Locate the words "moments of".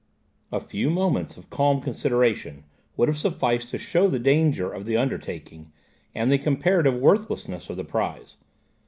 0.89-1.51